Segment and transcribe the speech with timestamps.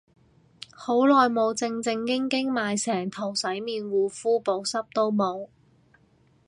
[0.75, 5.49] 好耐冇正正經經買成套洗面護膚，補濕都冇